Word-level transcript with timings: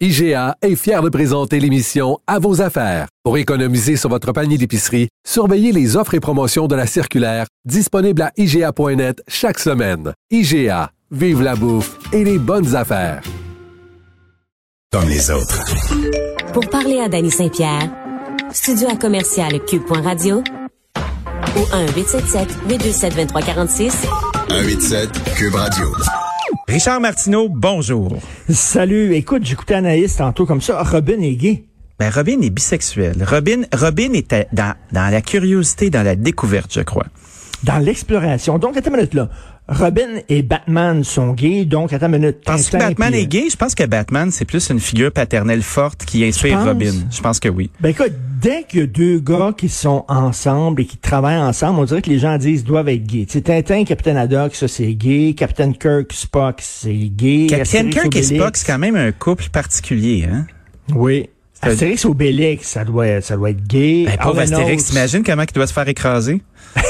IGA 0.00 0.56
est 0.60 0.74
fier 0.74 1.02
de 1.02 1.08
présenter 1.08 1.60
l'émission 1.60 2.18
À 2.26 2.40
vos 2.40 2.60
affaires. 2.60 3.06
Pour 3.22 3.38
économiser 3.38 3.96
sur 3.96 4.10
votre 4.10 4.32
panier 4.32 4.58
d'épicerie, 4.58 5.06
surveillez 5.24 5.70
les 5.70 5.96
offres 5.96 6.14
et 6.14 6.20
promotions 6.20 6.66
de 6.66 6.74
la 6.74 6.88
circulaire 6.88 7.46
disponible 7.64 8.22
à 8.22 8.32
IGA.net 8.36 9.22
chaque 9.28 9.60
semaine. 9.60 10.12
IGA, 10.32 10.90
vive 11.12 11.42
la 11.42 11.54
bouffe 11.54 11.96
et 12.12 12.24
les 12.24 12.40
bonnes 12.40 12.74
affaires. 12.74 13.22
Comme 14.90 15.08
les 15.08 15.30
autres. 15.30 15.64
Pour 16.52 16.68
parler 16.70 16.98
à 16.98 17.08
Danny 17.08 17.30
Saint-Pierre, 17.30 17.88
studio 18.52 18.88
à 18.90 18.96
commercial 18.96 19.64
cube.radio 19.64 20.42
ou 21.56 21.60
1-877-827-2346. 22.68 23.92
187 24.48 25.10
Cube 25.36 25.54
Radio. 25.54 25.86
Richard 26.74 27.00
Martineau, 27.00 27.48
bonjour. 27.48 28.18
Salut. 28.48 29.14
Écoute, 29.14 29.44
j'écoutais 29.44 29.74
Anaïs 29.74 30.16
tantôt 30.16 30.44
comme 30.44 30.60
ça. 30.60 30.82
Robin 30.82 31.20
est 31.20 31.36
gay. 31.36 31.62
Ben, 32.00 32.10
Robin 32.10 32.40
est 32.40 32.50
bisexuel. 32.50 33.14
Robin, 33.24 33.62
Robin 33.72 34.12
était 34.12 34.48
dans, 34.52 34.74
dans 34.90 35.08
la 35.08 35.20
curiosité, 35.22 35.88
dans 35.88 36.02
la 36.02 36.16
découverte, 36.16 36.74
je 36.74 36.80
crois. 36.80 37.06
Dans 37.62 37.78
l'exploration. 37.78 38.58
Donc, 38.58 38.76
attends 38.76 38.90
une 38.90 38.96
minute 38.96 39.14
là. 39.14 39.28
Robin 39.66 40.20
et 40.28 40.42
Batman 40.42 41.02
sont 41.04 41.32
gays, 41.32 41.64
donc 41.64 41.94
attends 41.94 42.12
une 42.12 42.18
minute. 42.18 42.44
Penses-tu 42.44 42.72
que 42.72 42.76
Batman 42.76 43.12
puis, 43.12 43.20
est 43.20 43.26
gay? 43.26 43.44
Je 43.50 43.56
pense 43.56 43.74
que 43.74 43.84
Batman, 43.84 44.30
c'est 44.30 44.44
plus 44.44 44.68
une 44.68 44.78
figure 44.78 45.10
paternelle 45.10 45.62
forte 45.62 46.04
qui 46.04 46.22
inspire 46.22 46.58
penses? 46.58 46.68
Robin. 46.68 46.92
Je 47.10 47.20
pense 47.22 47.40
que 47.40 47.48
oui. 47.48 47.70
Ben 47.80 47.88
écoute, 47.88 48.12
dès 48.42 48.64
qu'il 48.64 48.80
y 48.80 48.82
a 48.82 48.86
deux 48.86 49.20
gars 49.20 49.54
qui 49.56 49.70
sont 49.70 50.04
ensemble 50.08 50.82
et 50.82 50.84
qui 50.84 50.98
travaillent 50.98 51.38
ensemble, 51.38 51.80
on 51.80 51.84
dirait 51.84 52.02
que 52.02 52.10
les 52.10 52.18
gens 52.18 52.36
disent 52.36 52.60
qu'ils 52.60 52.68
doivent 52.68 52.90
être 52.90 53.06
gays. 53.06 53.26
Sais, 53.26 53.40
Tintin, 53.40 53.84
Captain 53.84 54.16
Haddock, 54.16 54.54
ça 54.54 54.68
c'est 54.68 54.92
gay. 54.92 55.34
Captain 55.34 55.72
Kirk, 55.72 56.12
Spock, 56.12 56.58
c'est 56.60 56.92
gay. 56.92 57.46
Captain 57.48 57.88
Kirk 57.88 58.14
et. 58.14 58.22
Spock, 58.22 58.58
c'est 58.58 58.66
quand 58.66 58.78
même 58.78 58.96
un 58.96 59.12
couple 59.12 59.48
particulier, 59.48 60.28
hein? 60.30 60.46
Oui. 60.94 61.30
Astérix 61.62 62.04
Obélix, 62.04 62.68
ça 62.68 62.84
doit, 62.84 63.22
ça 63.22 63.36
doit 63.36 63.48
être 63.48 63.66
gay. 63.66 64.04
Ben, 64.04 64.18
pauvre 64.22 64.40
Astérix, 64.40 64.84
t'imagines 64.84 65.22
comment 65.22 65.44
il 65.44 65.52
doit 65.54 65.66
se 65.66 65.72
faire 65.72 65.88
écéraser? 65.88 66.42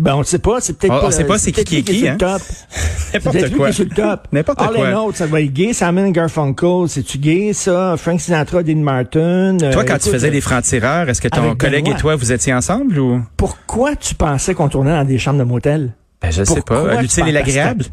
Ben, 0.00 0.14
on 0.14 0.20
ne 0.20 0.24
sait 0.24 0.38
pas, 0.38 0.60
c'est 0.60 0.72
peut-être 0.78 0.94
On- 0.94 1.00
pas... 1.00 1.06
on 1.06 1.10
sait 1.10 1.24
pas 1.24 1.38
c'est 1.38 1.52
qui 1.52 1.62
qui 1.64 1.76
est 1.78 1.82
qui, 1.82 2.08
hein? 2.08 2.12
le 2.12 2.18
top. 2.18 2.42
C'est 2.70 3.14
N'importe 3.24 3.56
quoi. 3.56 3.70
qui 3.70 3.82
est 3.82 3.84
le 3.84 3.90
top. 3.94 4.28
N'importe 4.32 4.58
quoi. 4.58 4.68
All 4.68 4.94
and 4.94 5.04
Out, 5.08 5.16
ça 5.16 5.26
doit 5.26 5.40
être 5.40 5.52
gay. 5.52 5.72
Simon 5.72 6.10
Garfunkel, 6.10 6.88
c'est-tu 6.88 7.18
gay, 7.18 7.52
ça? 7.52 7.96
Frank 7.98 8.20
Sinatra, 8.20 8.62
Dean 8.62 8.76
Martin. 8.76 9.56
Toi, 9.58 9.68
euh, 9.82 9.84
quand 9.84 9.98
tu 9.98 10.08
faisais 10.10 10.30
des 10.30 10.40
francs-tireurs, 10.40 11.08
est-ce 11.08 11.20
que 11.20 11.28
ton 11.28 11.54
collègue 11.56 11.88
et 11.88 11.94
toi, 11.96 12.16
vous 12.16 12.32
étiez 12.32 12.54
ensemble 12.54 12.98
ou? 12.98 13.22
Pourquoi 13.36 13.94
tu 13.96 14.14
pensais 14.14 14.54
qu'on 14.54 14.68
tournait 14.68 14.92
dans 14.92 15.04
des 15.04 15.18
chambres 15.18 15.38
de 15.40 15.44
motel? 15.44 15.92
Ben, 16.22 16.30
je 16.30 16.44
sais 16.44 16.62
pas. 16.62 17.00
L'utile 17.00 17.28
et 17.28 17.32
l'agréable? 17.32 17.84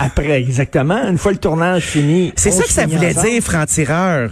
Après, 0.00 0.40
exactement. 0.40 1.06
Une 1.08 1.18
fois 1.18 1.32
le 1.32 1.38
tournage 1.38 1.82
fini. 1.84 2.32
C'est 2.36 2.50
ça 2.52 2.62
que 2.64 2.70
ça 2.70 2.86
voulait 2.86 3.10
ensemble. 3.10 3.28
dire, 3.28 3.42
franc-tireur. 3.42 4.30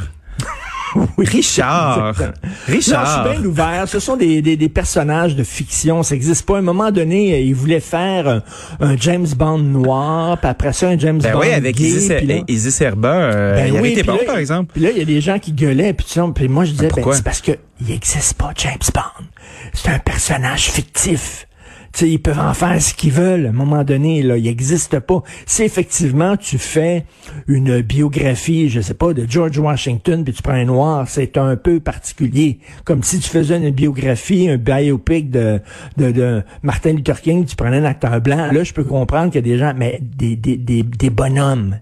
Richard. 1.19 2.09
Exactement. 2.11 2.33
Non, 2.45 2.51
je 2.69 2.73
Richard. 2.73 3.25
suis 3.27 3.37
bien 3.41 3.48
ouvert. 3.48 3.89
Ce 3.89 3.98
sont 4.01 4.17
des, 4.17 4.43
des, 4.43 4.57
des 4.57 4.69
personnages 4.69 5.37
de 5.37 5.45
fiction. 5.45 6.03
Ça 6.03 6.15
n'existe 6.15 6.47
pas. 6.47 6.57
À 6.57 6.59
un 6.59 6.62
moment 6.62 6.91
donné, 6.91 7.33
euh, 7.35 7.39
ils 7.39 7.55
voulaient 7.55 7.80
faire 7.80 8.29
un, 8.29 8.42
un 8.80 8.97
James 8.97 9.27
Bond 9.36 9.58
noir, 9.58 10.39
puis 10.39 10.48
après 10.51 10.73
ça, 10.73 10.89
un 10.89 10.98
James 10.98 11.19
Ben 11.20 11.33
Bond 11.33 11.41
oui, 11.41 11.53
avec 11.53 11.77
gay, 11.77 11.85
Isis, 11.85 12.13
puis 12.19 12.27
là- 12.27 12.41
Isis 12.48 12.80
Erba, 12.80 13.08
euh, 13.08 13.55
Ben 13.57 13.75
il 13.75 13.80
oui, 13.80 14.03
bon, 14.05 14.14
là, 14.14 14.20
par 14.27 14.36
exemple. 14.36 14.70
Puis 14.73 14.83
là, 14.83 14.91
il 14.91 14.98
y 14.98 15.03
a 15.03 15.05
des 15.05 15.20
gens 15.20 15.39
qui 15.39 15.53
gueulaient, 15.53 15.92
puis, 15.92 16.07
tu 16.07 16.13
sais, 16.14 16.20
puis 16.35 16.48
moi, 16.48 16.64
je 16.64 16.73
disais, 16.73 16.89
ben, 16.95 17.05
c'est 17.13 17.24
parce 17.24 17.41
que 17.41 17.53
il 17.80 17.89
n'existe 17.89 18.35
pas 18.35 18.53
James 18.57 18.73
Bond. 18.95 19.24
C'est 19.73 19.91
un 19.91 19.98
personnage 19.98 20.70
fictif. 20.70 21.47
Tu 21.92 22.01
sais, 22.01 22.11
ils 22.11 22.19
peuvent 22.19 22.39
en 22.39 22.55
faire 22.55 22.80
ce 22.80 22.95
qu'ils 22.95 23.13
veulent. 23.13 23.47
À 23.47 23.48
un 23.51 23.53
moment 23.53 23.85
donné, 23.85 24.23
là, 24.23 24.36
il 24.39 24.45
n'existe 24.45 24.98
pas. 25.01 25.23
Si 25.45 25.63
effectivement 25.63 26.36
tu 26.36 26.58
fais 26.58 27.05
une 27.47 27.83
biographie, 27.83 28.69
je 28.70 28.80
sais 28.80 28.95
pas, 28.95 29.13
de 29.13 29.27
George 29.29 29.58
Washington, 29.58 30.25
puis 30.25 30.33
tu 30.33 30.42
prends 30.42 30.53
un 30.55 30.64
noir, 30.64 31.07
c'est 31.07 31.36
un 31.36 31.57
peu 31.57 31.80
particulier. 31.80 32.61
Comme 32.85 33.03
si 33.03 33.19
tu 33.19 33.29
faisais 33.29 33.58
une 33.58 33.70
biographie, 33.70 34.48
un 34.48 34.57
biopic 34.57 35.30
de, 35.30 35.61
de, 35.98 36.11
de 36.11 36.42
Martin 36.63 36.92
Luther 36.92 37.20
King, 37.20 37.45
tu 37.45 37.57
prenais 37.57 37.79
un 37.79 37.85
acteur 37.85 38.20
blanc. 38.20 38.51
Là, 38.53 38.64
je 38.64 38.73
peux 38.73 38.85
comprendre 38.85 39.30
qu'il 39.30 39.47
y 39.47 39.51
a 39.51 39.55
des 39.55 39.59
gens, 39.59 39.74
mais 39.77 40.01
des, 40.01 40.36
des, 40.36 40.57
des, 40.57 40.83
des 40.83 41.11
bonhommes 41.11 41.79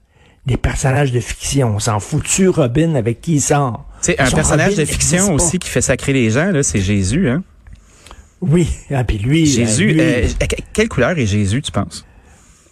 des 0.46 0.56
personnages 0.56 1.12
de 1.12 1.20
fiction. 1.20 1.74
On 1.76 1.78
s'en 1.78 2.00
foutu 2.00 2.48
Robin 2.48 2.94
avec 2.94 3.20
qui 3.20 3.34
il 3.34 3.40
sort. 3.40 3.86
Sais, 4.00 4.20
un 4.20 4.26
Son 4.26 4.36
personnage 4.36 4.70
Robin 4.70 4.82
de 4.82 4.86
fiction 4.86 5.34
aussi 5.34 5.58
qui 5.58 5.68
fait 5.68 5.82
sacrer 5.82 6.12
les 6.12 6.30
gens, 6.30 6.50
là, 6.50 6.62
c'est 6.62 6.80
Jésus, 6.80 7.28
hein. 7.28 7.44
Oui, 8.40 8.68
ah, 8.90 9.04
puis 9.04 9.18
lui. 9.18 9.46
Jésus, 9.46 9.90
euh, 9.90 10.22
lui, 10.22 10.30
euh, 10.30 10.46
quelle 10.72 10.88
couleur 10.88 11.18
est 11.18 11.26
Jésus, 11.26 11.60
tu 11.62 11.72
penses? 11.72 12.06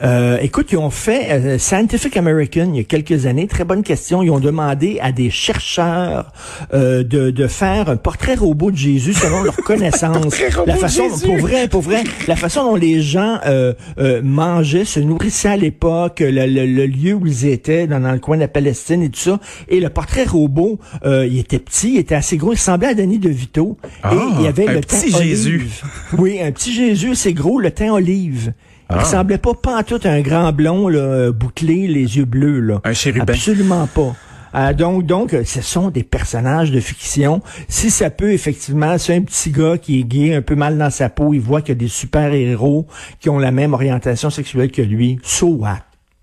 Euh, 0.03 0.39
écoute, 0.41 0.69
ils 0.71 0.77
ont 0.79 0.91
fait 0.91 1.27
euh, 1.31 1.59
Scientific 1.59 2.17
American 2.17 2.71
il 2.73 2.77
y 2.77 2.81
a 2.81 2.85
quelques 2.85 3.27
années. 3.27 3.47
Très 3.49 3.65
bonne 3.65 3.83
question. 3.83 4.23
Ils 4.23 4.31
ont 4.31 4.39
demandé 4.39 4.99
à 5.03 5.11
des 5.13 5.31
chercheurs 5.31 6.33
euh, 6.73 7.03
de, 7.03 7.31
de 7.31 7.47
faire 7.49 7.89
un 7.89 7.97
portrait 7.97 8.35
robot 8.37 8.71
de 8.71 8.77
Jésus 8.77 9.13
selon 9.15 9.43
leur 9.43 9.57
connaissance. 9.65 10.39
La 10.67 10.77
façon, 10.77 11.09
pour 11.25 11.37
vrai, 11.39 11.69
pour 11.69 11.83
vrai, 11.83 12.05
la 12.29 12.37
façon 12.37 12.63
dont 12.65 12.77
les 12.77 13.01
gens 13.03 13.39
euh, 13.47 13.75
euh, 13.99 14.21
mangeaient, 14.23 14.85
se 14.85 15.01
nourrissaient 15.01 15.49
à 15.49 15.57
l'époque, 15.57 16.21
le, 16.21 16.31
le- 16.47 16.67
le 16.67 16.87
lieu 16.87 17.15
où 17.15 17.27
ils 17.27 17.47
étaient, 17.47 17.87
dans, 17.87 18.01
dans 18.01 18.13
le 18.13 18.19
coin 18.21 18.37
de 18.37 18.43
la 18.43 18.49
Palestine 18.49 19.03
et 19.03 19.09
tout 19.11 19.19
ça. 19.21 19.41
Et 19.69 19.81
le 19.81 19.89
portrait 19.91 20.25
robot, 20.25 20.79
euh, 21.05 21.27
il 21.27 21.39
était 21.39 21.59
petit, 21.59 21.95
il 21.95 21.99
était 21.99 22.15
assez 22.15 22.37
gros, 22.37 22.53
il 22.53 22.57
ressemblait 22.57 22.89
à 22.89 22.95
Danny 22.95 23.19
DeVito. 23.19 23.77
Ah, 24.03 24.15
et 24.15 24.19
il 24.39 24.45
y 24.45 24.47
avait 24.47 24.69
un 24.69 24.73
le 24.75 24.81
petit 24.81 25.11
teint 25.11 25.23
Jésus. 25.23 25.55
olive. 25.57 25.83
Oui, 26.19 26.41
un 26.41 26.53
petit 26.53 26.73
Jésus, 26.73 27.15
c'est 27.15 27.33
gros, 27.33 27.59
le 27.59 27.71
teint 27.73 27.93
olive. 27.93 28.53
Il 28.91 28.97
Ah. 28.97 29.01
ressemblait 29.01 29.39
pas 29.39 29.83
tout 29.83 30.01
un 30.05 30.21
grand 30.23 30.53
blond 30.53 30.89
là, 30.89 30.99
euh, 30.99 31.33
bouclé, 31.33 31.87
les 31.87 32.17
yeux 32.17 32.25
bleus 32.25 32.61
là. 32.61 32.81
Un 32.85 32.95
chérubin. 32.95 33.25
Absolument 33.33 33.87
pas. 33.87 34.15
Euh, 34.55 34.73
donc, 34.73 35.05
donc, 35.05 35.37
ce 35.45 35.61
sont 35.61 35.91
des 35.91 36.03
personnages 36.03 36.71
de 36.71 36.81
fiction. 36.81 37.43
Si 37.69 37.91
ça 37.91 38.09
peut 38.09 38.33
effectivement, 38.33 38.97
c'est 38.97 39.15
un 39.15 39.21
petit 39.21 39.51
gars 39.51 39.77
qui 39.77 40.01
est 40.01 40.05
gay, 40.05 40.35
un 40.35 40.41
peu 40.41 40.55
mal 40.55 40.79
dans 40.79 40.89
sa 40.89 41.11
peau, 41.11 41.35
il 41.35 41.41
voit 41.41 41.61
qu'il 41.61 41.71
y 41.71 41.73
a 41.73 41.81
des 41.81 41.89
super 41.89 42.33
héros 42.33 42.87
qui 43.21 43.29
ont 43.29 43.39
la 43.39 43.51
même 43.51 43.75
orientation 43.75 44.31
sexuelle 44.31 44.71
que 44.71 44.81
lui. 44.81 45.19
So 45.23 45.49
what? 45.49 45.81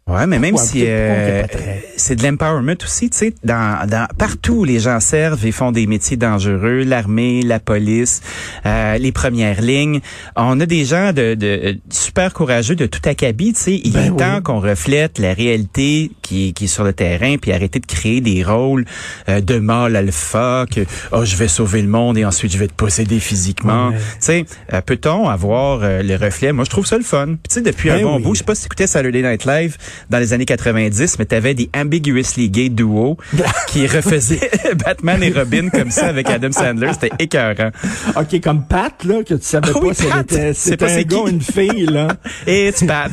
Ouais, 0.07 0.27
mais 0.27 0.37
même 0.37 0.55
si 0.55 0.83
euh, 0.85 1.47
c'est 1.97 2.15
de 2.15 2.21
l'empowerment 2.21 2.75
aussi, 2.83 3.09
tu 3.09 3.17
sais, 3.17 3.33
dans, 3.43 3.87
dans 3.89 4.07
partout 4.19 4.63
les 4.63 4.79
gens 4.79 4.99
servent 4.99 5.43
et 5.43 5.51
font 5.51 5.71
des 5.71 5.87
métiers 5.87 6.15
dangereux, 6.15 6.83
l'armée, 6.83 7.41
la 7.41 7.59
police, 7.59 8.21
euh, 8.67 8.99
les 8.99 9.11
premières 9.11 9.63
lignes. 9.63 10.01
On 10.35 10.59
a 10.59 10.67
des 10.67 10.85
gens 10.85 11.11
de, 11.11 11.33
de 11.33 11.79
super 11.89 12.33
courageux 12.33 12.75
de 12.75 12.85
tout 12.85 13.01
acabit, 13.09 13.53
tu 13.53 13.59
sais. 13.59 13.81
Il 13.83 13.93
Ben 13.93 14.05
est 14.05 14.09
oui. 14.11 14.17
temps 14.17 14.41
qu'on 14.43 14.59
reflète 14.59 15.17
la 15.17 15.33
réalité 15.33 16.11
qui, 16.25 16.53
qui 16.53 16.63
est 16.65 16.67
sur 16.67 16.83
le 16.83 16.91
terrain, 16.93 17.37
puis 17.37 17.51
arrêter 17.51 17.79
de 17.79 17.85
créer 17.85 18.19
des 18.19 18.43
rôles 18.43 18.85
euh, 19.29 19.41
de 19.41 19.59
mâle 19.59 19.95
alpha, 19.95 20.65
que 20.73 20.81
oh 21.11 21.23
je 21.23 21.35
vais 21.35 21.47
sauver 21.47 21.81
le 21.83 21.87
monde 21.87 22.17
et 22.17 22.25
ensuite 22.25 22.51
je 22.51 22.57
vais 22.57 22.67
te 22.67 22.73
posséder 22.73 23.19
physiquement. 23.19 23.89
Ouais. 23.89 23.95
Tu 23.97 24.01
sais, 24.19 24.45
euh, 24.73 24.81
peut-on 24.81 25.29
avoir 25.29 25.81
euh, 25.83 26.01
le 26.01 26.15
reflet? 26.15 26.51
Moi, 26.51 26.65
je 26.65 26.69
trouve 26.71 26.85
ça 26.87 26.97
le 26.97 27.03
fun. 27.03 27.25
Puis, 27.27 27.37
Tu 27.49 27.53
sais, 27.55 27.61
depuis 27.61 27.91
un 27.91 27.97
Ben 27.97 28.03
bon 28.03 28.17
oui. 28.17 28.23
bout, 28.23 28.33
je 28.33 28.39
sais 28.39 28.43
pas 28.43 28.55
si 28.55 28.61
tu 28.61 28.65
écoutais 28.67 28.87
Saturday 28.87 29.21
Night 29.21 29.45
Live 29.45 29.77
dans 30.09 30.17
les 30.17 30.33
années 30.33 30.45
90, 30.45 31.19
mais 31.19 31.25
t'avais 31.25 31.53
des 31.53 31.69
ambiguously 31.77 32.49
gay 32.49 32.69
duo 32.69 33.17
qui 33.67 33.85
refaisaient 33.85 34.49
Batman 34.85 35.21
et 35.21 35.31
Robin 35.31 35.69
comme 35.69 35.91
ça 35.91 36.07
avec 36.07 36.27
Adam 36.29 36.51
Sandler. 36.51 36.91
C'était 36.93 37.11
écœurant. 37.19 37.69
OK, 38.15 38.41
comme 38.41 38.65
Pat, 38.65 38.93
là, 39.03 39.23
que 39.23 39.35
tu 39.35 39.43
savais 39.45 39.69
Ah 39.73 39.77
oui, 39.81 39.89
pas 39.93 40.03
Pat. 40.09 40.25
c'était 40.29 40.53
C'est 40.53 40.69
c'était 40.71 40.85
un 40.91 41.01
gars 41.03 41.29
une 41.29 41.41
fille, 41.41 41.85
là. 41.85 42.07
Et 42.47 42.73
tu 42.75 42.85
Pat. 42.87 43.11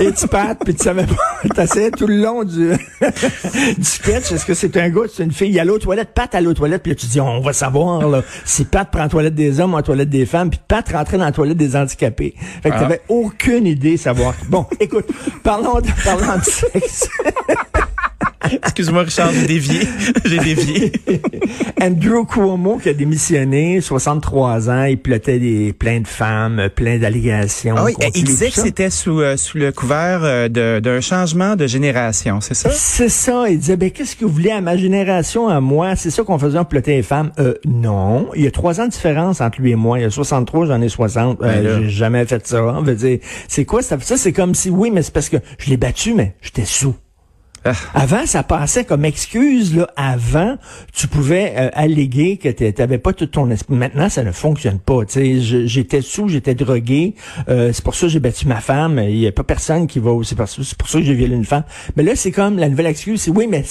Et 0.00 0.12
tu 0.12 0.28
pattes, 0.28 0.58
puis 0.64 0.74
tu 0.74 0.84
savais 0.84 1.06
pas. 1.06 1.48
T'essayais 1.54 1.90
tout 1.90 2.06
le 2.06 2.16
long 2.22 2.44
du, 2.44 2.51
du 3.78 3.84
sketch. 3.84 4.32
Est-ce 4.32 4.44
que 4.46 4.54
c'est 4.54 4.76
un 4.76 4.88
gars 4.90 5.02
c'est 5.14 5.22
une 5.24 5.32
fille? 5.32 5.48
Il 5.48 5.54
y 5.54 5.60
a 5.60 5.64
l'autre 5.64 5.84
toilette, 5.84 6.10
Pat 6.14 6.34
à 6.34 6.40
l'autre 6.40 6.58
toilette, 6.58 6.82
puis 6.82 6.92
là, 6.92 6.96
tu 6.96 7.06
dis, 7.06 7.20
on 7.20 7.40
va 7.40 7.52
savoir, 7.52 8.08
là, 8.08 8.22
si 8.44 8.64
Pat 8.64 8.88
prend 8.90 9.00
la 9.02 9.08
toilette 9.08 9.34
des 9.34 9.60
hommes 9.60 9.74
ou 9.74 9.76
la 9.76 9.82
toilette 9.82 10.10
des 10.10 10.26
femmes, 10.26 10.50
puis 10.50 10.60
Pat 10.66 10.86
rentrait 10.92 11.18
dans 11.18 11.24
la 11.24 11.32
toilette 11.32 11.56
des 11.58 11.76
handicapés. 11.76 12.34
Fait 12.62 12.70
que 12.70 12.74
Ah. 12.76 12.80
t'avais 12.80 13.00
aucune 13.08 13.66
idée 13.66 13.92
de 13.92 13.96
savoir. 14.00 14.34
Bon, 14.48 14.66
écoute, 14.80 15.06
parlons 15.42 15.80
de, 15.80 15.88
parlons 16.04 16.38
de 16.38 16.44
sexe. 16.44 17.08
Excuse-moi, 18.52 19.02
Richard, 19.02 19.32
j'ai 19.32 19.46
dévié. 19.46 19.80
j'ai 20.24 20.38
dévié. 20.38 20.92
Andrew 21.80 22.24
Cuomo 22.24 22.78
qui 22.78 22.88
a 22.88 22.94
démissionné, 22.94 23.80
63 23.80 24.70
ans, 24.70 24.84
il 24.84 24.98
plotait 24.98 25.38
des, 25.38 25.72
plein 25.72 26.00
de 26.00 26.06
femmes, 26.06 26.68
plein 26.74 26.98
d'allégations. 26.98 27.74
Ah 27.76 27.84
oui, 27.84 27.94
il 28.14 28.24
disait 28.24 28.50
que 28.50 28.60
c'était 28.60 28.90
sous, 28.90 29.20
euh, 29.20 29.36
sous 29.36 29.58
le 29.58 29.72
couvert 29.72 30.20
euh, 30.22 30.48
d'un 30.48 31.00
changement 31.00 31.56
de 31.56 31.66
génération, 31.66 32.40
c'est 32.40 32.54
ça? 32.54 32.70
C'est 32.70 33.08
ça. 33.08 33.48
Il 33.48 33.58
disait, 33.58 33.76
ben, 33.76 33.90
qu'est-ce 33.90 34.16
que 34.16 34.24
vous 34.24 34.32
voulez 34.32 34.50
à 34.50 34.60
ma 34.60 34.76
génération, 34.76 35.48
à 35.48 35.60
moi? 35.60 35.96
C'est 35.96 36.10
ça 36.10 36.22
qu'on 36.22 36.38
faisait 36.38 36.58
en 36.58 36.64
plotter 36.64 36.96
les 36.96 37.02
femmes? 37.02 37.32
Euh, 37.38 37.54
non. 37.64 38.28
Il 38.34 38.42
y 38.42 38.46
a 38.46 38.50
trois 38.50 38.80
ans 38.80 38.86
de 38.86 38.90
différence 38.90 39.40
entre 39.40 39.60
lui 39.60 39.72
et 39.72 39.76
moi. 39.76 39.98
Il 39.98 40.02
y 40.02 40.04
a 40.04 40.10
63, 40.10 40.66
j'en 40.66 40.80
ai 40.80 40.88
60. 40.88 41.40
Euh, 41.42 41.62
Ben. 41.62 41.82
J'ai 41.82 41.90
jamais 41.90 42.24
fait 42.26 42.46
ça. 42.46 42.62
On 42.62 42.82
veut 42.82 42.94
dire, 42.94 43.18
c'est 43.48 43.64
quoi 43.64 43.82
ça? 43.82 43.98
Ça, 44.00 44.16
c'est 44.16 44.32
comme 44.32 44.54
si, 44.54 44.70
oui, 44.70 44.90
mais 44.90 45.02
c'est 45.02 45.12
parce 45.12 45.28
que 45.28 45.36
je 45.58 45.70
l'ai 45.70 45.76
battu, 45.76 46.14
mais 46.14 46.34
j'étais 46.42 46.64
sous. 46.64 46.94
Avant, 47.94 48.26
ça 48.26 48.42
passait 48.42 48.84
comme 48.84 49.04
excuse. 49.04 49.76
Là, 49.76 49.88
avant, 49.96 50.56
tu 50.92 51.06
pouvais 51.06 51.54
euh, 51.56 51.70
alléguer 51.74 52.36
que 52.36 52.48
tu 52.48 52.72
n'avais 52.78 52.98
pas 52.98 53.12
tout 53.12 53.26
ton 53.26 53.50
esprit. 53.50 53.74
Maintenant, 53.74 54.08
ça 54.08 54.24
ne 54.24 54.32
fonctionne 54.32 54.78
pas. 54.78 55.00
J'étais 55.08 56.00
sous, 56.00 56.28
j'étais 56.28 56.54
drogué. 56.54 57.14
euh, 57.48 57.72
c'est 57.72 57.84
pour 57.84 57.94
ça 57.94 58.06
que 58.06 58.12
j'ai 58.12 58.20
battu 58.20 58.46
ma 58.46 58.60
femme. 58.60 58.98
Il 58.98 59.18
y 59.18 59.26
a 59.26 59.32
pas 59.32 59.44
personne 59.44 59.86
qui 59.86 59.98
va. 59.98 60.12
C'est 60.24 60.36
pour, 60.36 60.48
ça 60.48 60.98
que 60.98 61.04
j'ai 61.04 61.14
violé 61.14 61.34
une 61.34 61.44
femme. 61.44 61.64
Mais 61.96 62.02
là, 62.02 62.16
c'est 62.16 62.32
comme 62.32 62.58
la 62.58 62.68
nouvelle 62.68 62.86
excuse. 62.86 63.28
Oui, 63.34 63.46
mais 63.48 63.64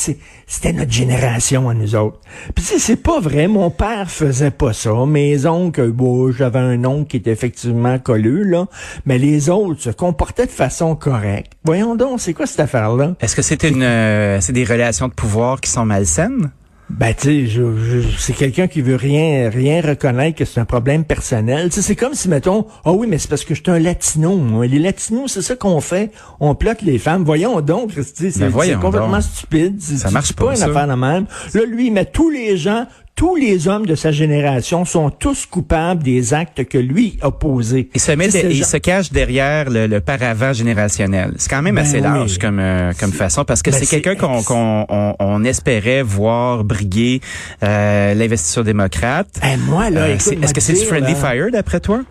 c'était 0.47 0.73
notre 0.73 0.91
génération 0.91 1.69
à 1.69 1.73
nous 1.73 1.95
autres. 1.95 2.19
Puis 2.55 2.65
c'est 2.77 2.95
pas 3.01 3.19
vrai. 3.19 3.47
Mon 3.47 3.69
père 3.69 4.09
faisait 4.09 4.51
pas 4.51 4.73
ça. 4.73 4.91
Mes 5.05 5.45
oncles, 5.45 5.91
bon, 5.91 6.31
j'avais 6.31 6.59
un 6.59 6.83
oncle 6.85 7.07
qui 7.07 7.17
était 7.17 7.31
effectivement 7.31 7.99
colleux 7.99 8.43
là, 8.43 8.67
mais 9.05 9.17
les 9.17 9.49
autres 9.49 9.81
se 9.81 9.89
comportaient 9.89 10.45
de 10.45 10.51
façon 10.51 10.95
correcte. 10.95 11.53
Voyons 11.63 11.95
donc, 11.95 12.19
c'est 12.21 12.33
quoi 12.33 12.45
cette 12.45 12.59
affaire-là? 12.59 13.15
Est-ce 13.19 13.35
que 13.35 13.41
une, 13.67 13.80
euh, 13.81 14.39
c'est 14.41 14.53
des 14.53 14.63
relations 14.63 15.07
de 15.07 15.13
pouvoir 15.13 15.59
qui 15.61 15.69
sont 15.69 15.85
malsaines? 15.85 16.51
Ben, 16.89 17.13
tu 17.17 17.21
sais, 17.23 17.47
je, 17.47 17.61
je- 17.77 18.17
c'est 18.17 18.33
quelqu'un 18.33 18.67
qui 18.67 18.81
veut 18.81 18.97
rien, 18.97 19.49
rien 19.49 19.81
reconnaître 19.81 20.37
que 20.37 20.43
c'est 20.43 20.59
un 20.59 20.65
problème 20.65 21.05
personnel. 21.05 21.69
Tu 21.69 21.75
sais, 21.75 21.81
c'est 21.81 21.95
comme 21.95 22.13
si, 22.13 22.27
mettons, 22.27 22.67
ah 22.83 22.91
oui, 22.91 23.07
mais 23.09 23.17
c'est 23.17 23.29
parce 23.29 23.45
que 23.45 23.55
je 23.55 23.61
suis 23.61 23.71
un 23.71 23.79
latino. 23.79 24.35
moi. 24.35 24.67
Les 24.67 24.77
latinos, 24.77 25.31
c'est 25.31 25.41
ça 25.41 25.55
qu'on 25.55 25.79
fait. 25.79 26.11
On 26.41 26.53
plotte 26.53 26.81
les 26.81 26.97
femmes. 26.99 27.23
Voyons 27.23 27.61
donc, 27.61 27.91
c'est 27.95 28.37
Ben 28.39 28.51
c'est 28.61 28.73
complètement 28.73 29.09
donc. 29.11 29.21
stupide. 29.21 29.81
Ça 29.81 30.11
marche 30.11 30.27
dis 30.29 30.33
pas, 30.33 30.49
une 30.51 30.57
ça. 30.57 30.65
affaire 30.65 30.87
de 30.87 30.95
même. 30.95 31.27
Là, 31.53 31.61
lui, 31.65 31.87
il 31.87 31.93
met 31.93 32.03
tous 32.03 32.29
les 32.29 32.57
gens, 32.57 32.85
tous 33.21 33.35
les 33.35 33.67
hommes 33.67 33.85
de 33.85 33.93
sa 33.93 34.11
génération 34.11 34.83
sont 34.83 35.11
tous 35.11 35.45
coupables 35.45 36.01
des 36.01 36.33
actes 36.33 36.63
que 36.65 36.79
lui 36.79 37.19
a 37.21 37.29
posés. 37.29 37.87
Il 37.93 38.01
se 38.01 38.11
met, 38.13 38.29
de- 38.29 38.49
il 38.49 38.55
genre- 38.55 38.67
se 38.67 38.77
cache 38.77 39.11
derrière 39.11 39.69
le, 39.69 39.85
le 39.85 40.01
paravent 40.01 40.53
générationnel. 40.53 41.35
C'est 41.37 41.47
quand 41.47 41.61
même 41.61 41.75
Ben 41.75 41.83
assez 41.83 41.97
oui. 41.97 42.01
large 42.01 42.39
comme 42.39 42.57
euh, 42.59 42.93
comme 42.99 43.11
façon 43.11 43.45
parce 43.45 43.61
que 43.61 43.69
Ben 43.69 43.77
c'est 43.79 43.85
quelqu'un 43.85 44.15
qu'on 44.15 44.83
on, 44.89 45.15
on 45.19 45.43
espérait 45.43 46.01
voir 46.01 46.63
briguer 46.63 47.21
euh, 47.61 48.15
l'investiture 48.15 48.63
démocrate. 48.63 49.27
Ben, 49.39 49.59
moi, 49.67 49.91
là, 49.91 50.01
Euh, 50.01 50.15
Est-ce 50.15 50.51
que 50.55 50.59
c'est 50.61 50.73
du 50.73 50.83
friendly 50.83 51.13
là, 51.13 51.19
fire 51.19 51.51
d'après 51.51 51.79
toi? 51.79 52.01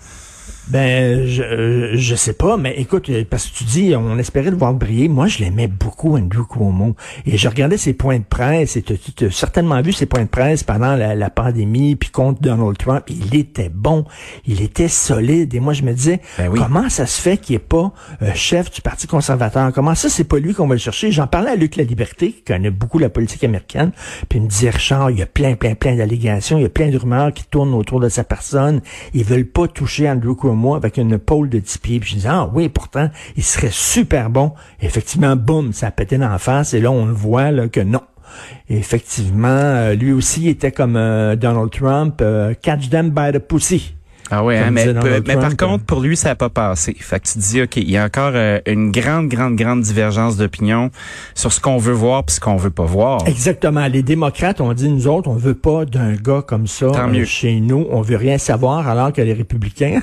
Ben, 0.68 1.26
je, 1.26 1.42
euh, 1.42 1.90
je 1.96 2.14
sais 2.14 2.32
pas, 2.32 2.56
mais 2.56 2.74
écoute, 2.76 3.08
euh, 3.10 3.24
parce 3.28 3.46
que 3.48 3.56
tu 3.58 3.64
dis, 3.64 3.92
on 3.96 4.16
espérait 4.18 4.50
le 4.52 4.56
voir 4.56 4.72
briller. 4.72 5.08
Moi, 5.08 5.26
je 5.26 5.38
l'aimais 5.38 5.66
beaucoup, 5.66 6.16
Andrew 6.16 6.44
Cuomo. 6.46 6.94
Et 7.26 7.36
je 7.36 7.48
regardais 7.48 7.76
ses 7.76 7.92
points 7.92 8.18
de 8.18 8.24
presse, 8.24 8.76
et 8.76 8.82
tu 8.82 9.24
as 9.24 9.30
certainement 9.32 9.82
vu 9.82 9.92
ses 9.92 10.06
points 10.06 10.22
de 10.22 10.28
presse 10.28 10.62
pendant 10.62 10.94
la, 10.94 11.16
la 11.16 11.28
pandémie, 11.30 11.96
puis 11.96 12.10
contre 12.10 12.40
Donald 12.40 12.78
Trump. 12.78 13.02
Il 13.08 13.34
était 13.34 13.68
bon, 13.68 14.04
il 14.46 14.62
était 14.62 14.86
solide. 14.86 15.52
Et 15.54 15.60
moi, 15.60 15.72
je 15.72 15.82
me 15.82 15.92
disais, 15.92 16.20
Ben 16.38 16.48
oui. 16.48 16.60
comment 16.60 16.88
ça 16.88 17.04
se 17.06 17.20
fait 17.20 17.36
qu'il 17.36 17.56
n'est 17.56 17.60
pas 17.60 17.92
euh, 18.22 18.30
chef 18.34 18.70
du 18.70 18.80
Parti 18.80 19.08
conservateur? 19.08 19.72
Comment 19.72 19.96
ça, 19.96 20.08
c'est 20.08 20.22
pas 20.24 20.38
lui 20.38 20.54
qu'on 20.54 20.68
va 20.68 20.76
le 20.76 20.80
chercher? 20.80 21.10
J'en 21.10 21.26
parlais 21.26 21.50
à 21.50 21.56
Luc 21.56 21.74
La 21.74 21.84
Liberté, 21.84 22.30
qui 22.30 22.42
connaît 22.42 22.70
beaucoup 22.70 23.00
la 23.00 23.08
politique 23.08 23.42
américaine, 23.42 23.90
puis 24.28 24.38
il 24.38 24.42
me 24.42 24.48
disait, 24.48 24.70
Richard, 24.70 25.10
il 25.10 25.18
y 25.18 25.22
a 25.22 25.26
plein, 25.26 25.56
plein, 25.56 25.74
plein 25.74 25.96
d'allégations, 25.96 26.58
il 26.58 26.62
y 26.62 26.66
a 26.66 26.70
plein 26.70 26.90
de 26.90 26.96
rumeurs 26.96 27.32
qui 27.32 27.42
tournent 27.44 27.74
autour 27.74 27.98
de 27.98 28.08
sa 28.08 28.22
personne. 28.22 28.82
Ils 29.14 29.24
veulent 29.24 29.48
pas 29.48 29.66
toucher 29.66 30.08
Andrew 30.08 30.36
Cuomo 30.36 30.49
avec 30.74 30.96
une 30.96 31.18
pôle 31.18 31.48
de 31.48 31.58
10 31.58 31.78
pieds. 31.78 32.00
Puis 32.00 32.10
je 32.10 32.14
disais, 32.16 32.28
ah 32.30 32.50
oui, 32.52 32.68
pourtant, 32.68 33.10
il 33.36 33.42
serait 33.42 33.70
super 33.70 34.30
bon. 34.30 34.52
Effectivement, 34.80 35.36
boum, 35.36 35.72
ça 35.72 35.88
a 35.88 35.90
pété 35.90 36.18
dans 36.18 36.38
face. 36.38 36.74
Et 36.74 36.80
là, 36.80 36.90
on 36.90 37.06
le 37.06 37.12
voit 37.12 37.50
là, 37.50 37.68
que 37.68 37.80
non. 37.80 38.02
Effectivement, 38.68 39.48
euh, 39.48 39.94
lui 39.94 40.12
aussi 40.12 40.48
était 40.48 40.72
comme 40.72 40.96
euh, 40.96 41.36
Donald 41.36 41.70
Trump, 41.70 42.20
euh, 42.20 42.54
catch 42.54 42.88
them 42.88 43.10
by 43.10 43.32
the 43.32 43.38
pussy. 43.38 43.94
Ah 44.30 44.44
ouais, 44.44 44.58
hein, 44.58 44.70
mais, 44.70 44.86
mais 44.86 45.20
par 45.34 45.56
Trump, 45.56 45.58
contre, 45.58 45.84
pour 45.84 46.00
lui, 46.00 46.16
ça 46.16 46.28
n'a 46.30 46.34
pas 46.36 46.50
passé. 46.50 46.96
Fait 46.98 47.18
que 47.20 47.26
tu 47.26 47.34
te 47.34 47.38
dis, 47.40 47.62
OK, 47.62 47.76
il 47.76 47.90
y 47.90 47.96
a 47.96 48.04
encore 48.04 48.32
euh, 48.34 48.60
une 48.66 48.92
grande, 48.92 49.28
grande, 49.28 49.56
grande 49.56 49.82
divergence 49.82 50.36
d'opinion 50.36 50.90
sur 51.34 51.52
ce 51.52 51.60
qu'on 51.60 51.78
veut 51.78 51.92
voir 51.92 52.24
puis 52.24 52.36
ce 52.36 52.40
qu'on 52.40 52.56
veut 52.56 52.70
pas 52.70 52.84
voir. 52.84 53.26
Exactement. 53.26 53.86
Les 53.88 54.02
démocrates 54.02 54.60
ont 54.60 54.72
dit, 54.72 54.88
nous 54.88 55.08
autres, 55.08 55.28
on 55.28 55.34
veut 55.34 55.54
pas 55.54 55.84
d'un 55.84 56.14
gars 56.14 56.42
comme 56.46 56.66
ça 56.66 56.86
Tant 56.92 57.08
euh, 57.08 57.12
mieux. 57.12 57.24
chez 57.24 57.58
nous. 57.60 57.86
On 57.90 58.02
veut 58.02 58.16
rien 58.16 58.38
savoir, 58.38 58.88
alors 58.88 59.12
que 59.12 59.20
les 59.20 59.32
républicains, 59.32 60.00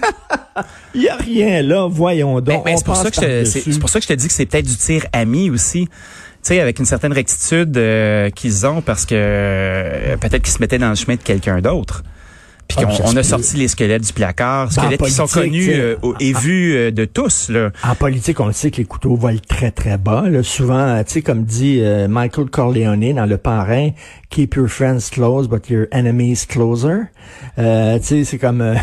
il 0.94 1.04
y 1.04 1.10
a 1.10 1.16
rien 1.16 1.62
là. 1.62 1.88
Voyons 1.90 2.42
donc. 2.42 2.64
on 2.68 2.78
c'est 2.78 2.86
pour 2.86 2.96
ça 2.98 3.10
que 3.10 3.16
je 3.16 3.22
te- 3.22 3.46
c'est 3.46 3.80
pour 3.80 3.90
ça 3.90 4.00
que 4.00 4.04
je 4.04 4.10
te 4.10 4.14
dis 4.14 4.28
que 4.28 4.34
c'est 4.34 4.46
peut-être 4.46 4.68
du 4.68 4.76
tir 4.76 5.06
ami 5.14 5.50
aussi. 5.50 5.88
Tu 5.88 6.54
sais, 6.54 6.60
avec 6.60 6.80
une 6.80 6.86
certaine 6.86 7.14
rectitude 7.14 7.76
euh, 7.78 8.30
qu'ils 8.30 8.66
ont 8.68 8.82
parce 8.82 9.06
que 9.06 9.16
euh, 9.16 10.18
peut-être 10.18 10.44
qu'ils 10.44 10.54
se 10.54 10.60
mettaient 10.60 10.78
dans 10.78 10.90
le 10.90 10.96
chemin 10.96 11.16
de 11.16 11.22
quelqu'un 11.22 11.62
d'autre. 11.62 12.04
Puis 12.68 12.78
Ah, 12.81 12.90
on 13.06 13.16
a 13.16 13.24
sorti 13.24 13.58
les 13.58 13.68
squelettes 13.68 14.06
du 14.06 14.14
placard, 14.14 14.72
squelettes 14.72 15.02
qui 15.02 15.12
sont 15.12 15.28
connus 15.28 15.69
euh, 15.72 15.96
et 16.19 16.34
vus 16.34 16.75
euh, 16.75 16.92
de 16.92 17.06
tous. 17.06 17.50
Là. 17.50 17.72
En 17.84 17.96
politique, 17.96 18.40
on 18.40 18.48
le 18.48 18.54
sait 18.54 18.72
que 18.72 18.78
les 18.78 18.86
couteaux 18.86 19.16
volent 19.16 19.40
très, 19.48 19.72
très 19.72 19.98
bas. 19.98 20.25
Là. 20.30 20.44
Souvent, 20.44 21.02
tu 21.04 21.14
sais, 21.14 21.22
comme 21.22 21.44
dit 21.44 21.80
euh, 21.81 22.08
Michael 22.08 22.50
Corleone 22.50 23.14
dans 23.14 23.25
Le 23.25 23.38
Parrain, 23.38 23.92
«Keep 24.30 24.56
your 24.56 24.68
friends 24.68 25.10
close, 25.12 25.48
but 25.48 25.69
your 25.69 25.86
enemies 25.94 26.46
closer 26.50 27.04
euh, 27.58 27.98
Tu 28.00 28.04
sais, 28.06 28.24
c'est 28.25 28.38
comme... 28.38 28.60
euh, 28.60 28.75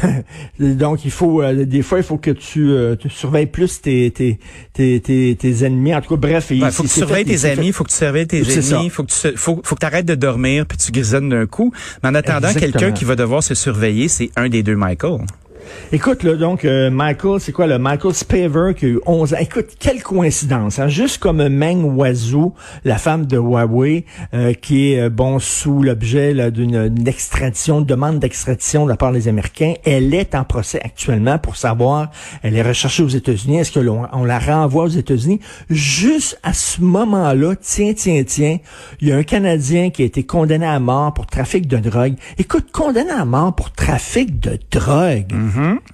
donc, 0.59 1.05
il 1.05 1.11
faut... 1.11 1.43
euh, 1.43 1.67
des 1.67 1.83
fois, 1.83 1.99
il 1.99 2.05
faut 2.05 2.17
que 2.17 2.31
tu, 2.31 2.71
euh, 2.71 2.97
tu 2.97 3.11
surveilles 3.11 3.47
plus 3.47 3.83
tes, 3.83 4.11
tes, 4.11 4.39
tes, 4.73 5.01
tes, 5.01 5.37
tes 5.37 5.65
ennemis. 5.65 5.95
En 5.95 6.01
tout 6.01 6.17
cas, 6.17 6.29
bref... 6.29 6.47
il- 6.51 6.61
Ben, 6.61 6.71
faut 6.71 6.83
que 6.85 6.89
tu 6.89 6.95
surveilles 6.95 7.25
tes 7.27 7.45
amis, 7.45 7.73
faut 7.73 7.85
que 7.85 7.91
tu 7.91 7.97
surveilles 7.97 8.27
tes 8.27 8.41
ennemis, 8.41 8.89
faut 8.91 9.05
que 9.05 9.11
tu 9.13 9.37
faut, 9.37 9.61
faut 9.63 9.75
que 9.75 9.85
arrêtes 9.85 10.07
de 10.07 10.15
dormir 10.15 10.65
puis 10.67 10.79
tu 10.79 10.91
grisonnes 10.93 11.29
d'un 11.29 11.45
coup. 11.47 11.73
Mais 12.03 12.09
en 12.09 12.15
attendant, 12.15 12.53
quelqu'un 12.55 12.93
qui 12.93 13.05
va 13.05 13.15
devoir 13.17 13.43
se 13.43 13.55
surveiller, 13.55 13.74
c'est 14.09 14.31
un 14.37 14.49
des 14.49 14.63
deux 14.63 14.77
Michael. 14.77 15.21
Écoute, 15.93 16.23
là, 16.23 16.35
donc, 16.35 16.65
euh, 16.65 16.91
Michael, 16.91 17.41
c'est 17.41 17.53
quoi, 17.53 17.67
le 17.67 17.79
Michael 17.79 18.15
Spaver 18.15 18.73
qui 18.77 18.87
a 18.87 18.89
eu 18.89 19.01
11 19.07 19.35
ans? 19.35 19.37
Écoute, 19.41 19.67
quelle 19.79 20.03
coïncidence, 20.03 20.79
hein? 20.79 20.89
Juste 20.89 21.19
comme 21.19 21.47
Meng 21.49 21.85
Wazoo, 21.97 22.55
la 22.85 22.99
femme 22.99 23.27
de 23.27 23.37
Huawei, 23.37 24.05
euh, 24.33 24.55
qui 24.55 24.93
est, 24.93 25.03
euh, 25.03 25.11
bon, 25.11 25.39
sous 25.39 25.83
l'objet 25.83 26.51
d'une 26.51 27.07
extradition, 27.07 27.81
une 27.81 27.87
demande 27.87 28.19
d'extradition 28.19 28.85
de 28.85 28.91
la 28.91 28.97
part 28.97 29.13
des 29.13 29.29
Américains. 29.29 29.75
Elle 29.85 30.15
est 30.15 30.35
en 30.35 30.45
procès 30.45 30.81
actuellement 30.83 31.39
pour 31.39 31.57
savoir, 31.57 32.11
elle 32.43 32.57
est 32.57 32.63
recherchée 32.63 33.03
aux 33.03 33.09
États-Unis. 33.09 33.59
Est-ce 33.59 33.73
que 33.73 33.81
l'on 33.81 34.07
on 34.13 34.25
la 34.25 34.39
renvoie 34.39 34.85
aux 34.85 34.89
États-Unis? 34.89 35.41
Juste 35.71 36.39
à 36.43 36.53
ce 36.53 36.81
moment-là, 36.81 37.55
tiens, 37.61 37.93
tiens, 37.95 38.23
tiens, 38.27 38.59
il 39.01 39.09
y 39.09 39.13
a 39.13 39.17
un 39.17 39.23
Canadien 39.23 39.91
qui 39.91 40.03
a 40.03 40.07
été 40.07 40.25
condamné 40.25 40.67
à 40.67 40.81
mort 40.81 41.15
pour 41.15 41.27
trafic 41.27 41.67
de 41.67 41.77
drogue. 41.77 42.15
Écoute, 42.39 42.73
condamné 42.73 43.11
à 43.11 43.25
mort 43.25 43.55
pour 43.55 43.71
trafic 43.71 44.41
de 44.41 44.59
drogue. 44.71 45.33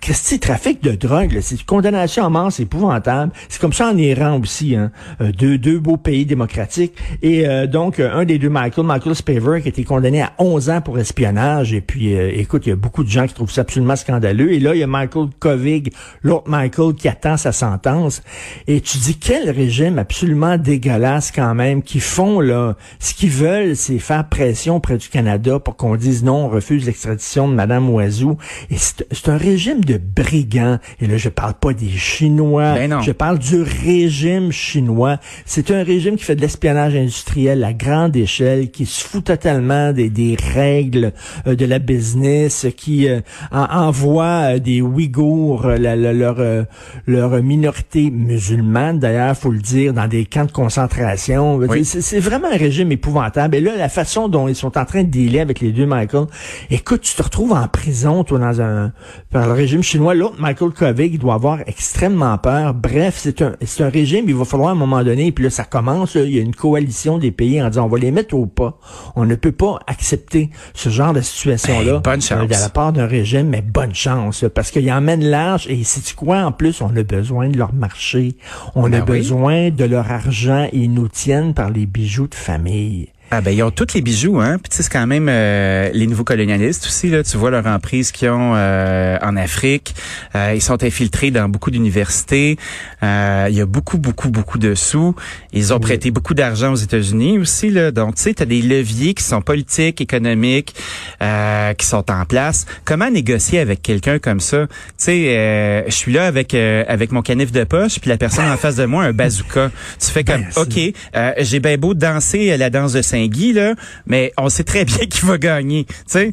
Christy, 0.01 0.41
trafic 0.41 0.83
de 0.83 0.93
drogue, 0.93 1.39
c'est 1.41 1.57
une 1.57 1.67
condamnation 1.67 2.25
à 2.25 2.29
mort, 2.29 2.53
c'est 2.53 2.65
épouvantable. 2.65 3.33
C'est 3.49 3.61
comme 3.61 3.73
ça 3.73 3.91
en 3.91 3.97
Iran 3.97 4.41
aussi, 4.41 4.77
hein. 4.77 4.91
Euh, 5.21 5.33
deux, 5.33 5.59
deux 5.59 5.79
beaux 5.79 5.97
pays 5.97 6.27
démocratiques. 6.27 6.95
Et 7.23 7.47
euh, 7.47 7.67
donc, 7.67 8.01
euh, 8.01 8.11
un 8.13 8.25
des 8.25 8.39
deux 8.39 8.49
Michael, 8.49 8.87
Michael 8.87 9.15
Spaver, 9.15 9.61
qui 9.61 9.69
a 9.69 9.71
été 9.71 9.85
condamné 9.85 10.23
à 10.23 10.33
11 10.39 10.71
ans 10.71 10.81
pour 10.81 10.99
espionnage. 10.99 11.73
Et 11.73 11.81
puis, 11.81 12.15
euh, 12.15 12.31
écoute, 12.35 12.67
il 12.67 12.71
y 12.71 12.73
a 12.73 12.77
beaucoup 12.77 13.05
de 13.05 13.11
gens 13.11 13.27
qui 13.27 13.35
trouvent 13.35 13.51
ça 13.51 13.63
absolument 13.63 13.97
scandaleux. 13.97 14.53
Et 14.53 14.61
là, 14.61 14.75
il 14.75 14.79
y 14.79 14.83
a 14.83 14.87
Michael 14.87 15.29
Kovig, 15.39 15.93
l'autre 16.23 16.49
Michael, 16.49 16.95
qui 16.95 17.09
attend 17.09 17.37
sa 17.37 17.53
sentence. 17.53 18.23
Et 18.67 18.81
tu 18.81 18.99
dis, 18.99 19.17
quel 19.19 19.51
régime 19.51 19.99
absolument 19.99 20.57
dégueulasse 20.57 21.33
quand 21.33 21.55
même, 21.55 21.83
qui 21.83 22.01
font, 22.01 22.41
là, 22.41 22.77
ce 22.99 23.15
qu'ils 23.15 23.31
veulent, 23.31 23.77
c'est 23.77 23.99
faire 23.99 24.29
pression 24.29 24.77
auprès 24.77 24.97
du 24.97 25.09
Canada 25.09 25.59
pour 25.59 25.77
qu'on 25.77 25.97
dise 25.97 26.25
non, 26.25 26.47
on 26.47 26.49
refuse 26.49 26.87
l'extradition 26.87 27.49
de 27.49 27.55
Madame 27.55 27.89
Oiseau. 27.91 28.39
Et 28.71 28.77
c'est 28.77 29.29
un 29.29 29.37
régime 29.37 29.50
de 29.55 29.99
brigands. 29.99 30.79
Et 31.01 31.07
là, 31.07 31.17
je 31.17 31.29
parle 31.29 31.55
pas 31.55 31.73
des 31.73 31.89
Chinois. 31.89 32.75
Ben 32.75 32.91
non. 32.91 33.01
Je 33.01 33.13
parle 33.13 33.39
du 33.39 33.63
régime 33.63 34.53
chinois. 34.53 35.19
C'est 35.45 35.71
un 35.71 35.83
régime 35.83 36.17
qui 36.17 36.25
fait 36.25 36.37
de 36.37 36.41
l'espionnage 36.41 36.95
industriel 36.95 37.65
à 37.65 37.73
grande 37.73 38.17
échelle, 38.17 38.71
qui 38.71 38.87
se 38.87 39.05
fout 39.05 39.25
totalement 39.25 39.93
des, 39.93 40.09
des 40.09 40.37
règles 40.55 41.13
euh, 41.47 41.55
de 41.57 41.65
la 41.65 41.79
business, 41.79 42.67
qui 42.77 43.09
euh, 43.09 43.21
en- 43.51 43.67
envoie 43.87 44.55
euh, 44.55 44.59
des 44.59 44.81
Ouïghours, 44.81 45.67
euh, 45.67 45.77
la- 45.77 45.97
la- 45.97 46.13
leur, 46.13 46.37
euh, 46.39 46.63
leur 47.07 47.43
minorité 47.43 48.11
musulmane, 48.11 48.99
d'ailleurs, 48.99 49.37
faut 49.37 49.51
le 49.51 49.59
dire, 49.59 49.93
dans 49.93 50.07
des 50.09 50.25
camps 50.27 50.45
de 50.45 50.53
concentration. 50.53 51.57
Oui. 51.57 51.85
C'est 51.85 52.21
vraiment 52.21 52.49
un 52.53 52.57
régime 52.57 52.93
épouvantable. 52.93 53.57
Et 53.57 53.61
là, 53.61 53.73
la 53.77 53.89
façon 53.89 54.29
dont 54.29 54.49
ils 54.49 54.55
sont 54.57 54.79
en 54.79 54.85
train 54.85 55.03
de 55.03 55.09
dealer 55.09 55.41
avec 55.41 55.61
les 55.61 55.73
deux 55.73 55.87
Michael, 55.87 56.27
écoute, 56.71 57.01
tu 57.03 57.15
te 57.15 57.23
retrouves 57.23 57.53
en 57.53 57.67
prison, 57.69 58.23
toi, 58.25 58.39
dans 58.39 58.61
un, 58.61 58.93
par 59.41 59.49
le 59.49 59.55
régime 59.55 59.83
chinois. 59.83 60.13
L'autre, 60.15 60.37
Michael 60.39 60.71
Kovic, 60.73 61.19
doit 61.19 61.33
avoir 61.33 61.61
extrêmement 61.67 62.37
peur. 62.37 62.75
Bref, 62.75 63.15
c'est 63.17 63.41
un, 63.41 63.57
c'est 63.65 63.83
un 63.83 63.89
régime, 63.89 64.27
il 64.29 64.35
va 64.35 64.45
falloir 64.45 64.69
à 64.69 64.73
un 64.73 64.75
moment 64.75 65.03
donné, 65.03 65.33
puis 65.33 65.45
là, 65.45 65.49
ça 65.49 65.65
commence, 65.65 66.15
là, 66.15 66.25
il 66.25 66.35
y 66.35 66.39
a 66.39 66.43
une 66.43 66.55
coalition 66.55 67.17
des 67.17 67.31
pays 67.31 67.63
en 67.63 67.71
disant, 67.71 67.87
on 67.87 67.89
va 67.89 67.97
les 67.97 68.11
mettre 68.11 68.35
au 68.35 68.45
pas. 68.45 68.79
On 69.17 69.25
ne 69.25 69.35
peut 69.37 69.53
pas 69.53 69.79
accepter 69.87 70.51
ce 70.75 70.91
genre 70.91 71.15
de 71.15 71.23
situation-là. 71.23 72.01
Bonne 72.01 72.21
chance. 72.21 72.47
de 72.47 72.53
la 72.53 72.69
part 72.69 72.93
d'un 72.93 73.07
régime, 73.07 73.49
mais 73.49 73.63
bonne 73.63 73.95
chance, 73.95 74.45
parce 74.55 74.71
qu'il 74.71 74.93
emmène 74.93 75.25
large, 75.25 75.67
et 75.71 75.85
c'est 75.85 76.15
quoi, 76.15 76.43
en 76.43 76.53
plus, 76.53 76.83
on 76.83 76.95
a 76.95 77.03
besoin 77.03 77.49
de 77.49 77.57
leur 77.57 77.73
marché. 77.73 78.37
On 78.75 78.91
Ben 78.91 78.97
a 78.97 78.99
oui. 78.99 79.07
besoin 79.07 79.71
de 79.71 79.85
leur 79.87 80.11
argent, 80.11 80.69
et 80.71 80.81
ils 80.81 80.93
nous 80.93 81.09
tiennent 81.09 81.55
par 81.55 81.71
les 81.71 81.87
bijoux 81.87 82.29
de 82.29 82.35
famille. 82.35 83.09
Ah 83.33 83.41
ben 83.41 83.53
ils 83.53 83.63
ont 83.63 83.71
tous 83.71 83.95
les 83.95 84.01
bijoux 84.01 84.41
hein. 84.41 84.59
Puis 84.59 84.71
tu 84.71 84.77
sais 84.77 84.83
c'est 84.83 84.91
quand 84.91 85.07
même 85.07 85.29
euh, 85.29 85.89
les 85.93 86.09
nouveaux 86.09 86.25
colonialistes 86.25 86.85
aussi 86.87 87.09
là. 87.11 87.23
Tu 87.23 87.37
vois 87.37 87.51
leur 87.51 87.67
emprise 87.67 88.11
qu'ils 88.11 88.29
ont 88.29 88.55
euh, 88.57 89.17
en 89.23 89.37
Afrique. 89.37 89.95
Euh, 90.35 90.53
ils 90.55 90.61
sont 90.61 90.83
infiltrés 90.83 91.31
dans 91.31 91.49
beaucoup 91.49 91.71
d'universités. 91.71 92.57
Euh, 93.05 93.47
il 93.49 93.55
y 93.55 93.61
a 93.61 93.67
beaucoup 93.67 93.99
beaucoup 93.99 94.31
beaucoup 94.31 94.59
de 94.59 94.75
sous. 94.75 95.15
Ils 95.53 95.73
ont 95.73 95.79
prêté 95.79 96.11
beaucoup 96.11 96.35
d'argent 96.35 96.73
aux 96.73 96.77
États-Unis 96.77 97.39
aussi 97.39 97.71
là. 97.71 97.93
Donc 97.93 98.17
tu 98.17 98.23
sais 98.23 98.35
t'as 98.35 98.47
des 98.47 98.63
leviers 98.63 99.15
qui 99.15 99.23
sont 99.23 99.43
politiques, 99.43 100.01
économiques, 100.01 100.75
euh, 101.23 101.73
qui 101.75 101.87
sont 101.87 102.11
en 102.11 102.25
place. 102.25 102.67
Comment 102.85 103.11
négocier 103.11 103.61
avec 103.61 103.81
quelqu'un 103.81 104.19
comme 104.19 104.41
ça? 104.41 104.67
Tu 104.67 104.75
sais 104.97 105.25
euh, 105.29 105.83
je 105.87 105.95
suis 105.95 106.13
là 106.13 106.27
avec 106.27 106.53
euh, 106.55 106.83
avec 106.89 107.13
mon 107.13 107.23
canif 107.23 107.53
de 107.53 107.63
poche 107.63 108.01
puis 108.01 108.11
la 108.11 108.17
personne 108.17 108.47
en 108.47 108.57
face 108.57 108.75
de 108.75 108.87
moi 108.87 109.05
a 109.05 109.07
un 109.09 109.13
bazooka. 109.13 109.71
Tu 110.01 110.11
fais 110.11 110.25
comme 110.25 110.43
Ben, 110.43 110.63
ok 110.63 110.95
euh, 111.15 111.33
j'ai 111.39 111.61
bien 111.61 111.77
beau 111.77 111.95
danser 111.95 112.57
la 112.57 112.71
danse 112.71 112.93
de 112.93 113.03
Saint-Guy, 113.21 113.53
là, 113.53 113.75
mais 114.07 114.33
on 114.39 114.49
sait 114.49 114.65
très 114.65 114.85
bien 114.85 114.99
qui 115.11 115.25
va 115.27 115.39
gagner. 115.39 115.85
Tu 115.85 115.95
sais? 116.07 116.33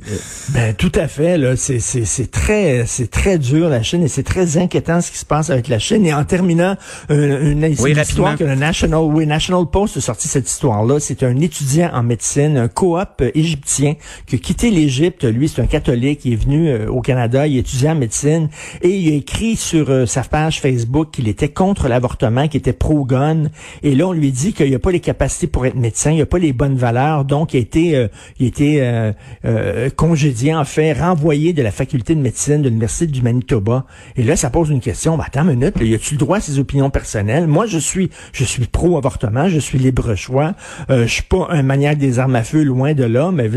Ben 0.49 0.73
tout 0.73 0.91
à 0.95 1.07
fait 1.07 1.37
là, 1.37 1.55
c'est 1.55 1.79
c'est 1.79 2.05
c'est 2.05 2.31
très 2.31 2.85
c'est 2.85 3.09
très 3.09 3.37
dur 3.37 3.69
la 3.69 3.83
Chine 3.83 4.03
et 4.03 4.07
c'est 4.07 4.23
très 4.23 4.57
inquiétant 4.57 5.01
ce 5.01 5.11
qui 5.11 5.17
se 5.17 5.25
passe 5.25 5.49
avec 5.49 5.67
la 5.67 5.79
Chine. 5.79 6.05
Et 6.05 6.13
en 6.13 6.23
terminant 6.23 6.75
euh, 7.11 7.51
une, 7.51 7.63
une, 7.63 7.75
Oui, 7.79 7.91
histoire 7.91 8.37
que 8.37 8.43
le 8.43 8.55
National 8.55 9.01
oui, 9.01 9.25
National 9.25 9.65
Post 9.71 9.97
a 9.97 10.01
sorti 10.01 10.27
cette 10.27 10.49
histoire 10.49 10.85
là, 10.85 10.99
c'est 10.99 11.23
un 11.23 11.35
étudiant 11.37 11.91
en 11.93 12.03
médecine, 12.03 12.57
un 12.57 12.67
coop 12.67 13.23
égyptien 13.33 13.95
qui 14.25 14.35
a 14.35 14.39
quitté 14.39 14.71
l'Égypte, 14.71 15.23
lui 15.25 15.49
c'est 15.49 15.61
un 15.61 15.67
catholique, 15.67 16.21
il 16.23 16.33
est 16.33 16.37
venu 16.37 16.69
euh, 16.69 16.89
au 16.89 17.01
Canada, 17.01 17.47
il 17.47 17.57
est 17.57 17.59
étudiant 17.59 17.91
en 17.91 17.95
médecine. 17.95 18.49
Et 18.81 18.89
il 18.89 19.11
a 19.11 19.15
écrit 19.15 19.55
sur 19.55 19.89
euh, 19.89 20.05
sa 20.05 20.21
page 20.21 20.61
Facebook 20.61 21.09
qu'il 21.11 21.27
était 21.27 21.49
contre 21.49 21.87
l'avortement, 21.87 22.47
qu'il 22.47 22.59
était 22.59 22.73
pro-gun. 22.73 23.49
Et 23.83 23.95
là 23.95 24.07
on 24.07 24.13
lui 24.13 24.31
dit 24.31 24.53
qu'il 24.53 24.71
n'a 24.71 24.79
pas 24.79 24.91
les 24.91 24.99
capacités 24.99 25.47
pour 25.47 25.65
être 25.65 25.75
médecin, 25.75 26.11
il 26.11 26.19
n'a 26.19 26.25
pas 26.25 26.39
les 26.39 26.53
bonnes 26.53 26.76
valeurs, 26.77 27.25
donc 27.25 27.53
il 27.53 27.57
a 27.57 27.59
été 27.59 27.95
euh, 27.95 28.07
euh, 28.41 29.13
euh, 29.45 29.89
congédié 29.89 30.55
en 30.55 30.65
fait, 30.65 30.93
renvoyé 30.93 31.53
de 31.53 31.61
la 31.61 31.71
faculté 31.71 32.15
de 32.15 32.21
médecine 32.21 32.61
de 32.61 32.69
l'université 32.69 33.07
du 33.07 33.21
Manitoba. 33.21 33.85
Et 34.15 34.23
là, 34.23 34.35
ça 34.35 34.49
pose 34.49 34.69
une 34.69 34.79
question. 34.79 35.17
Ben, 35.17 35.25
attends 35.27 35.43
une 35.43 35.59
minute, 35.59 35.79
là, 35.79 35.85
y 35.85 35.95
a-tu 35.95 36.15
le 36.15 36.19
droit 36.19 36.37
à 36.37 36.41
ses 36.41 36.59
opinions 36.59 36.89
personnelles? 36.89 37.47
Moi, 37.47 37.65
je 37.65 37.77
suis, 37.77 38.09
je 38.33 38.43
suis 38.43 38.65
pro-avortement, 38.65 39.49
je 39.49 39.59
suis 39.59 39.77
libre 39.77 40.15
choix. 40.15 40.53
Je 40.89 41.05
suis 41.05 41.23
pas 41.23 41.47
un 41.49 41.63
maniaque 41.63 41.97
des 41.97 42.19
armes 42.19 42.35
à 42.35 42.43
feu, 42.43 42.63
loin 42.63 42.93
de 42.93 43.03
là. 43.03 43.31
Mais 43.31 43.49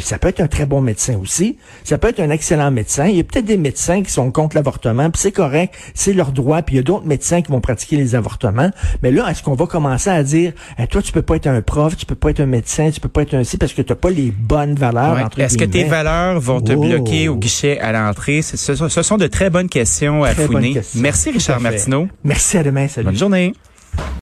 ça 0.00 0.18
peut 0.18 0.28
être 0.28 0.40
un 0.40 0.46
très 0.46 0.66
bon 0.66 0.80
médecin 0.80 1.18
aussi. 1.20 1.58
Ça 1.84 1.98
peut 1.98 2.08
être 2.08 2.20
un 2.20 2.30
excellent 2.30 2.70
médecin. 2.70 3.06
Il 3.06 3.16
y 3.16 3.20
a 3.20 3.24
peut-être 3.24 3.44
des 3.44 3.56
médecins 3.56 4.02
qui 4.02 4.10
sont 4.10 4.30
contre 4.30 4.56
l'avortement, 4.56 5.10
puis 5.10 5.20
c'est 5.20 5.32
correct, 5.32 5.74
c'est 5.94 6.12
leur 6.12 6.32
droit. 6.32 6.62
Puis 6.62 6.76
il 6.76 6.78
y 6.78 6.80
a 6.80 6.84
d'autres 6.84 7.06
médecins 7.06 7.42
qui 7.42 7.50
vont 7.50 7.60
pratiquer 7.60 7.96
les 7.96 8.14
avortements. 8.14 8.70
Mais 9.02 9.10
là, 9.10 9.28
est-ce 9.30 9.42
qu'on 9.42 9.54
va 9.54 9.66
commencer 9.66 10.10
à 10.10 10.22
dire, 10.22 10.52
Eh, 10.78 10.86
toi, 10.86 11.02
tu 11.02 11.12
peux 11.12 11.22
pas 11.22 11.36
être 11.36 11.46
un 11.46 11.62
prof, 11.62 11.96
tu 11.96 12.06
peux 12.06 12.14
pas 12.14 12.30
être 12.30 12.40
un 12.40 12.46
médecin, 12.46 12.67
tu 12.92 13.00
peux 13.00 13.08
pas 13.08 13.22
être 13.22 13.34
un 13.34 13.44
ci 13.44 13.56
parce 13.56 13.72
que 13.72 13.82
t'as 13.82 13.94
pas 13.94 14.10
les 14.10 14.30
bonnes 14.30 14.74
valeurs 14.74 15.14
Ouais. 15.14 15.22
entre 15.22 15.40
Est-ce 15.40 15.56
que 15.56 15.64
tes 15.64 15.84
valeurs 15.84 16.38
vont 16.40 16.60
te 16.60 16.72
Oh. 16.72 16.80
bloquer 16.80 17.28
au 17.28 17.36
guichet 17.36 17.78
à 17.80 17.92
l'entrée? 17.92 18.42
Ce, 18.42 18.56
sont- 18.74 18.88
ce 18.88 19.02
sont 19.02 19.16
de 19.16 19.26
très 19.26 19.50
bonnes 19.50 19.68
questions 19.68 20.22
à 20.24 20.34
Très 20.34 20.46
fouiner. 20.46 20.74
question. 20.74 21.00
Merci 21.00 21.30
Richard. 21.30 21.60
Martineau. 21.60 22.08
Merci 22.24 22.58
à 22.58 22.62
demain, 22.62 22.86
salut. 22.88 23.06
Bonne 23.06 23.16
journée. 23.16 23.54